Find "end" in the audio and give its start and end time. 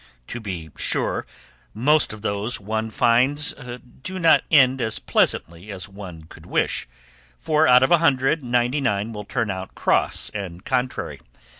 4.49-4.81